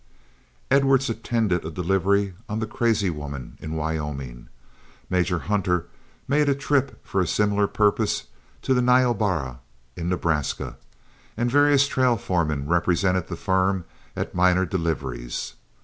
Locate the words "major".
5.11-5.37